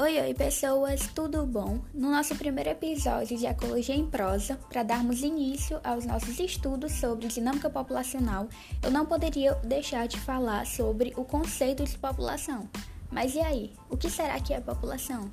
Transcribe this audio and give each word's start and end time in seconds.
Oi, 0.00 0.16
oi, 0.20 0.32
pessoas, 0.32 1.08
tudo 1.12 1.44
bom? 1.44 1.80
No 1.92 2.08
nosso 2.08 2.36
primeiro 2.36 2.70
episódio 2.70 3.36
de 3.36 3.46
Ecologia 3.46 3.96
em 3.96 4.08
Prosa, 4.08 4.54
para 4.68 4.84
darmos 4.84 5.22
início 5.22 5.80
aos 5.82 6.06
nossos 6.06 6.38
estudos 6.38 6.92
sobre 6.92 7.26
dinâmica 7.26 7.68
populacional, 7.68 8.46
eu 8.80 8.92
não 8.92 9.04
poderia 9.04 9.56
deixar 9.56 10.06
de 10.06 10.16
falar 10.20 10.64
sobre 10.68 11.12
o 11.16 11.24
conceito 11.24 11.82
de 11.82 11.98
população. 11.98 12.70
Mas 13.10 13.34
e 13.34 13.40
aí, 13.40 13.72
o 13.90 13.96
que 13.96 14.08
será 14.08 14.38
que 14.40 14.54
é 14.54 14.60
população? 14.60 15.32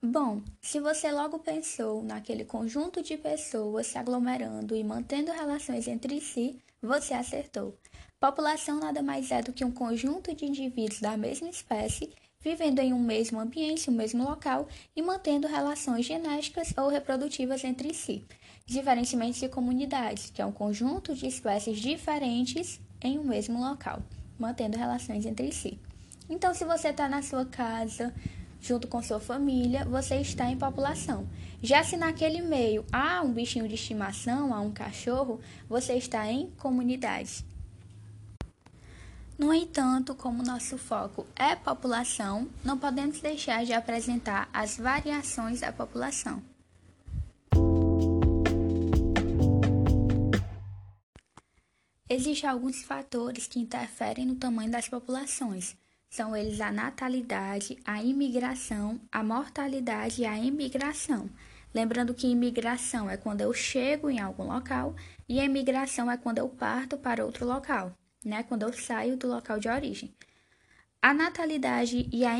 Bom, 0.00 0.40
se 0.62 0.78
você 0.78 1.10
logo 1.10 1.40
pensou 1.40 2.00
naquele 2.00 2.44
conjunto 2.44 3.02
de 3.02 3.16
pessoas 3.16 3.88
se 3.88 3.98
aglomerando 3.98 4.76
e 4.76 4.84
mantendo 4.84 5.32
relações 5.32 5.88
entre 5.88 6.20
si, 6.20 6.62
você 6.80 7.12
acertou. 7.12 7.76
População 8.24 8.80
nada 8.80 9.02
mais 9.02 9.30
é 9.30 9.42
do 9.42 9.52
que 9.52 9.66
um 9.66 9.70
conjunto 9.70 10.34
de 10.34 10.46
indivíduos 10.46 10.98
da 10.98 11.14
mesma 11.14 11.46
espécie 11.50 12.08
vivendo 12.40 12.78
em 12.78 12.90
um 12.90 12.98
mesmo 12.98 13.38
ambiente, 13.38 13.90
um 13.90 13.92
mesmo 13.92 14.24
local 14.24 14.66
e 14.96 15.02
mantendo 15.02 15.46
relações 15.46 16.06
genéticas 16.06 16.72
ou 16.74 16.88
reprodutivas 16.88 17.62
entre 17.64 17.92
si, 17.92 18.24
diferentemente 18.64 19.40
de 19.40 19.50
comunidades, 19.50 20.30
que 20.30 20.40
é 20.40 20.46
um 20.46 20.52
conjunto 20.52 21.14
de 21.14 21.26
espécies 21.26 21.78
diferentes 21.78 22.80
em 23.02 23.18
um 23.18 23.24
mesmo 23.24 23.60
local, 23.60 24.02
mantendo 24.38 24.78
relações 24.78 25.26
entre 25.26 25.52
si. 25.52 25.78
Então, 26.26 26.54
se 26.54 26.64
você 26.64 26.88
está 26.88 27.06
na 27.06 27.20
sua 27.20 27.44
casa, 27.44 28.14
junto 28.58 28.88
com 28.88 29.02
sua 29.02 29.20
família, 29.20 29.84
você 29.84 30.16
está 30.16 30.50
em 30.50 30.56
população. 30.56 31.28
Já 31.62 31.84
se 31.84 31.94
naquele 31.94 32.40
meio 32.40 32.86
há 32.90 33.20
um 33.20 33.34
bichinho 33.34 33.68
de 33.68 33.74
estimação, 33.74 34.54
há 34.54 34.62
um 34.62 34.72
cachorro, 34.72 35.42
você 35.68 35.92
está 35.92 36.26
em 36.32 36.48
comunidade. 36.52 37.44
No 39.36 39.52
entanto, 39.52 40.14
como 40.14 40.44
nosso 40.44 40.78
foco 40.78 41.26
é 41.34 41.56
população, 41.56 42.48
não 42.64 42.78
podemos 42.78 43.20
deixar 43.20 43.64
de 43.64 43.72
apresentar 43.72 44.48
as 44.52 44.76
variações 44.76 45.60
da 45.60 45.72
população. 45.72 46.40
Existem 52.08 52.48
alguns 52.48 52.84
fatores 52.84 53.48
que 53.48 53.58
interferem 53.58 54.24
no 54.24 54.36
tamanho 54.36 54.70
das 54.70 54.88
populações. 54.88 55.76
São 56.08 56.36
eles 56.36 56.60
a 56.60 56.70
natalidade, 56.70 57.76
a 57.84 58.00
imigração, 58.00 59.00
a 59.10 59.24
mortalidade 59.24 60.22
e 60.22 60.26
a 60.26 60.38
emigração. 60.38 61.28
Lembrando 61.74 62.14
que 62.14 62.28
imigração 62.28 63.10
é 63.10 63.16
quando 63.16 63.40
eu 63.40 63.52
chego 63.52 64.08
em 64.08 64.20
algum 64.20 64.44
local 64.44 64.94
e 65.28 65.40
a 65.40 65.44
imigração 65.44 66.08
é 66.08 66.16
quando 66.16 66.38
eu 66.38 66.48
parto 66.48 66.96
para 66.96 67.24
outro 67.24 67.44
local 67.44 67.92
né, 68.24 68.42
quando 68.42 68.62
eu 68.62 68.72
saio 68.72 69.16
do 69.16 69.28
local 69.28 69.58
de 69.58 69.68
origem. 69.68 70.14
A 71.02 71.12
natalidade 71.12 72.08
e 72.10 72.24
a, 72.24 72.34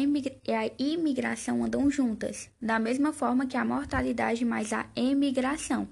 imigração 0.78 1.62
andam 1.62 1.90
juntas, 1.90 2.48
da 2.60 2.78
mesma 2.78 3.12
forma 3.12 3.44
que 3.44 3.58
a 3.58 3.64
mortalidade 3.64 4.42
mais 4.42 4.72
a 4.72 4.86
emigração. 4.96 5.86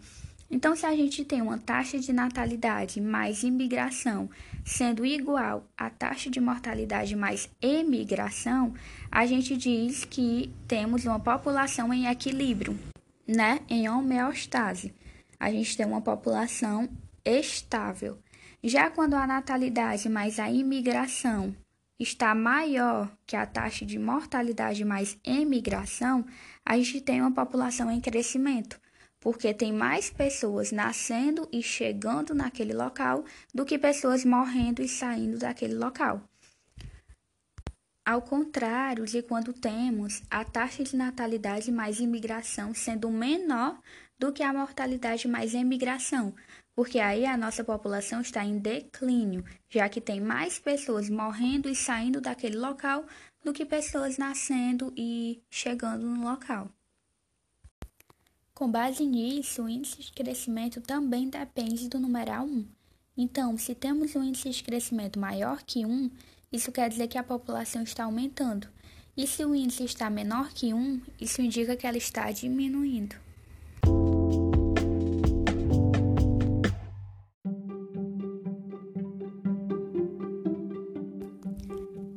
Então, 0.50 0.74
se 0.74 0.86
a 0.86 0.96
gente 0.96 1.22
tem 1.22 1.42
uma 1.42 1.58
taxa 1.58 1.98
de 1.98 2.12
natalidade 2.12 2.98
mais 2.98 3.42
imigração 3.42 4.30
sendo 4.64 5.04
igual 5.04 5.66
à 5.76 5.90
taxa 5.90 6.30
de 6.30 6.40
mortalidade 6.40 7.14
mais 7.14 7.50
emigração, 7.60 8.72
a 9.10 9.26
gente 9.26 9.56
diz 9.56 10.06
que 10.06 10.50
temos 10.66 11.04
uma 11.04 11.20
população 11.20 11.92
em 11.92 12.06
equilíbrio, 12.06 12.78
né? 13.26 13.60
Em 13.68 13.88
homeostase. 13.88 14.94
A 15.38 15.50
gente 15.50 15.76
tem 15.76 15.84
uma 15.84 16.00
população 16.00 16.88
estável. 17.24 18.18
Já 18.64 18.88
quando 18.88 19.14
a 19.14 19.26
natalidade 19.26 20.08
mais 20.08 20.38
a 20.38 20.48
imigração 20.48 21.52
está 21.98 22.32
maior 22.32 23.10
que 23.26 23.34
a 23.34 23.44
taxa 23.44 23.84
de 23.84 23.98
mortalidade 23.98 24.84
mais 24.84 25.18
emigração, 25.24 26.24
a 26.64 26.76
gente 26.76 27.00
tem 27.00 27.20
uma 27.20 27.32
população 27.32 27.90
em 27.90 28.00
crescimento, 28.00 28.80
porque 29.18 29.52
tem 29.52 29.72
mais 29.72 30.10
pessoas 30.10 30.70
nascendo 30.70 31.48
e 31.50 31.60
chegando 31.60 32.36
naquele 32.36 32.72
local 32.72 33.24
do 33.52 33.64
que 33.64 33.76
pessoas 33.76 34.24
morrendo 34.24 34.80
e 34.80 34.88
saindo 34.88 35.38
daquele 35.38 35.74
local. 35.74 36.22
Ao 38.12 38.20
contrário 38.20 39.06
de 39.06 39.22
quando 39.22 39.54
temos 39.54 40.22
a 40.30 40.44
taxa 40.44 40.84
de 40.84 40.94
natalidade 40.94 41.72
mais 41.72 41.98
imigração 41.98 42.74
sendo 42.74 43.10
menor 43.10 43.80
do 44.18 44.30
que 44.30 44.42
a 44.42 44.52
mortalidade 44.52 45.26
mais 45.26 45.54
emigração, 45.54 46.34
porque 46.74 46.98
aí 46.98 47.24
a 47.24 47.38
nossa 47.38 47.64
população 47.64 48.20
está 48.20 48.44
em 48.44 48.58
declínio, 48.58 49.42
já 49.70 49.88
que 49.88 49.98
tem 49.98 50.20
mais 50.20 50.58
pessoas 50.58 51.08
morrendo 51.08 51.70
e 51.70 51.74
saindo 51.74 52.20
daquele 52.20 52.58
local 52.58 53.06
do 53.42 53.50
que 53.50 53.64
pessoas 53.64 54.18
nascendo 54.18 54.92
e 54.94 55.42
chegando 55.50 56.04
no 56.04 56.22
local. 56.22 56.68
Com 58.52 58.70
base 58.70 59.06
nisso, 59.06 59.62
o 59.62 59.68
índice 59.70 60.02
de 60.02 60.12
crescimento 60.12 60.82
também 60.82 61.30
depende 61.30 61.88
do 61.88 61.98
numeral 61.98 62.44
1. 62.44 62.68
Então, 63.16 63.56
se 63.56 63.74
temos 63.74 64.14
um 64.14 64.22
índice 64.22 64.50
de 64.50 64.62
crescimento 64.62 65.18
maior 65.18 65.62
que 65.62 65.86
1, 65.86 66.10
isso 66.52 66.70
quer 66.70 66.88
dizer 66.88 67.08
que 67.08 67.16
a 67.16 67.22
população 67.22 67.82
está 67.82 68.04
aumentando. 68.04 68.68
E 69.16 69.26
se 69.26 69.44
o 69.44 69.54
índice 69.54 69.84
está 69.84 70.10
menor 70.10 70.50
que 70.52 70.74
1, 70.74 71.00
isso 71.20 71.40
indica 71.40 71.76
que 71.76 71.86
ela 71.86 71.96
está 71.96 72.30
diminuindo. 72.30 73.16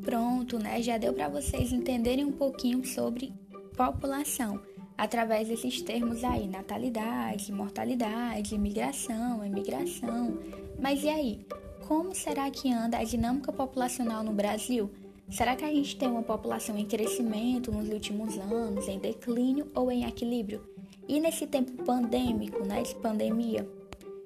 Pronto, 0.04 0.60
né? 0.60 0.82
Já 0.82 0.98
deu 0.98 1.14
para 1.14 1.30
vocês 1.30 1.72
entenderem 1.72 2.26
um 2.26 2.32
pouquinho 2.32 2.86
sobre 2.86 3.34
população 3.76 4.62
através 4.98 5.48
desses 5.48 5.82
termos 5.82 6.24
aí: 6.24 6.48
natalidade, 6.48 7.52
mortalidade, 7.52 8.56
imigração, 8.56 9.44
emigração. 9.44 10.38
Mas 10.80 11.04
e 11.04 11.10
aí? 11.10 11.46
Como 11.88 12.16
será 12.16 12.50
que 12.50 12.72
anda 12.74 12.98
a 12.98 13.04
dinâmica 13.04 13.52
populacional 13.52 14.24
no 14.24 14.32
Brasil? 14.32 14.90
Será 15.30 15.56
que 15.56 15.64
a 15.64 15.68
gente 15.68 15.96
tem 15.96 16.08
uma 16.08 16.24
população 16.24 16.78
em 16.78 16.86
crescimento 16.86 17.72
nos 17.72 17.90
últimos 17.90 18.38
anos, 18.38 18.88
em 18.88 18.98
declínio 18.98 19.72
ou 19.76 19.92
em 19.92 20.06
equilíbrio? 20.06 20.68
E 21.08 21.20
nesse 21.20 21.46
tempo 21.46 21.84
pandêmico, 21.84 22.66
né, 22.66 22.82
de 22.82 22.96
pandemia, 22.96 23.70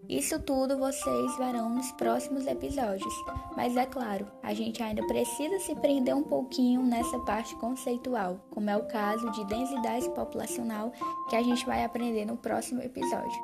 isso 0.08 0.40
tudo 0.40 0.78
vocês 0.78 1.38
verão 1.38 1.70
nos 1.70 1.92
próximos 1.92 2.48
episódios, 2.48 3.14
mas 3.56 3.76
é 3.76 3.86
claro, 3.86 4.26
a 4.42 4.54
gente 4.54 4.82
ainda 4.82 5.06
precisa 5.06 5.60
se 5.60 5.76
prender 5.76 6.16
um 6.16 6.24
pouquinho 6.24 6.82
nessa 6.82 7.20
parte 7.20 7.56
conceitual, 7.58 8.40
como 8.50 8.70
é 8.70 8.78
o 8.78 8.88
caso 8.88 9.30
de 9.32 9.46
densidade 9.46 10.10
populacional, 10.12 10.92
que 11.30 11.36
a 11.36 11.44
gente 11.44 11.66
vai 11.66 11.84
aprender 11.84 12.26
no 12.26 12.38
próximo 12.38 12.82
episódio. 12.82 13.40